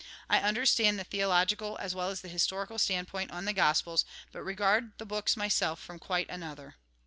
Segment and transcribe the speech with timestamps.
[0.31, 4.93] I understand the theological as well as the historical standpoint on the Gospels, but regard
[4.97, 6.73] the books myself from quite another.